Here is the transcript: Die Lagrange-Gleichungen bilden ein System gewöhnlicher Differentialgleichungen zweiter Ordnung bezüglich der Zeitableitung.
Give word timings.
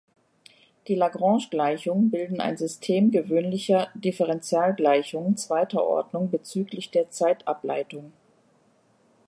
Die 0.87 0.95
Lagrange-Gleichungen 0.95 2.09
bilden 2.09 2.41
ein 2.41 2.57
System 2.57 3.11
gewöhnlicher 3.11 3.89
Differentialgleichungen 3.93 5.37
zweiter 5.37 5.83
Ordnung 5.83 6.31
bezüglich 6.31 6.89
der 6.89 7.11
Zeitableitung. 7.11 8.11